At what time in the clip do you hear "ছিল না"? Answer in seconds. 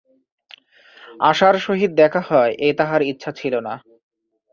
3.31-3.73